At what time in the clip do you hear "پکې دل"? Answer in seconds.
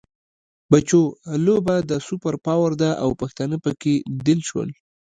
3.63-4.39